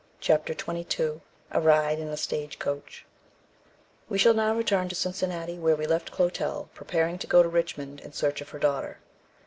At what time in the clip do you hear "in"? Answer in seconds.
1.99-2.07, 7.99-8.11